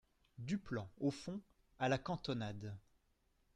Duplan 0.39 0.89
au 0.99 1.11
fond, 1.11 1.39
à 1.77 1.87
la 1.87 1.99
cantonade. 1.99 2.75